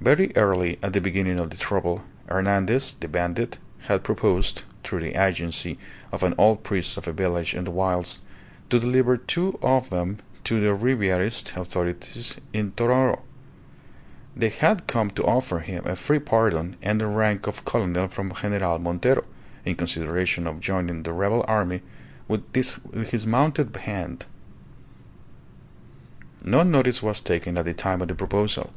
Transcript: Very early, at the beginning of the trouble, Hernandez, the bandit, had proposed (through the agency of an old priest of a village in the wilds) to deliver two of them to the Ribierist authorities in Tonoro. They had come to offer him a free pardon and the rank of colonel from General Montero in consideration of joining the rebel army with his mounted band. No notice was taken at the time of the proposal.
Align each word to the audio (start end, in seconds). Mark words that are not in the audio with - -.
Very 0.00 0.36
early, 0.36 0.78
at 0.82 0.92
the 0.92 1.00
beginning 1.00 1.38
of 1.38 1.48
the 1.48 1.56
trouble, 1.56 2.02
Hernandez, 2.28 2.92
the 2.98 3.08
bandit, 3.08 3.56
had 3.86 4.04
proposed 4.04 4.64
(through 4.82 5.00
the 5.00 5.14
agency 5.18 5.78
of 6.12 6.22
an 6.22 6.34
old 6.36 6.62
priest 6.62 6.98
of 6.98 7.06
a 7.08 7.12
village 7.12 7.54
in 7.54 7.64
the 7.64 7.70
wilds) 7.70 8.20
to 8.68 8.78
deliver 8.78 9.16
two 9.16 9.58
of 9.62 9.88
them 9.88 10.18
to 10.42 10.60
the 10.60 10.74
Ribierist 10.76 11.56
authorities 11.56 12.38
in 12.52 12.72
Tonoro. 12.72 13.22
They 14.36 14.50
had 14.50 14.88
come 14.88 15.08
to 15.12 15.24
offer 15.24 15.60
him 15.60 15.86
a 15.86 15.96
free 15.96 16.18
pardon 16.18 16.76
and 16.82 17.00
the 17.00 17.06
rank 17.06 17.46
of 17.46 17.64
colonel 17.64 18.08
from 18.08 18.34
General 18.34 18.78
Montero 18.80 19.24
in 19.64 19.76
consideration 19.76 20.46
of 20.48 20.60
joining 20.60 21.04
the 21.04 21.12
rebel 21.14 21.44
army 21.48 21.80
with 22.28 22.42
his 23.10 23.24
mounted 23.26 23.72
band. 23.72 24.26
No 26.44 26.62
notice 26.62 27.02
was 27.02 27.20
taken 27.22 27.56
at 27.56 27.64
the 27.64 27.72
time 27.72 28.02
of 28.02 28.08
the 28.08 28.14
proposal. 28.16 28.70